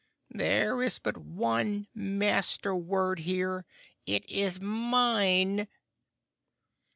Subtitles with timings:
[0.31, 3.67] "There is but one Master word here.
[4.07, 5.67] It is mine!"